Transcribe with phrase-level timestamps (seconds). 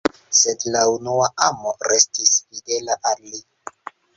[0.37, 3.45] Sed la unua amo restis fidela al li.